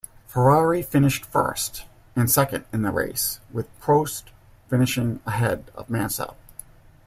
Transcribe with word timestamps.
Ferrari 0.25 0.81
finished 0.81 1.25
first 1.27 1.85
and 2.15 2.31
second 2.31 2.65
in 2.73 2.81
the 2.81 2.89
race, 2.89 3.39
with 3.51 3.67
Prost 3.79 4.23
finishing 4.67 5.19
ahead 5.27 5.69
of 5.75 5.91
Mansell. 5.91 6.35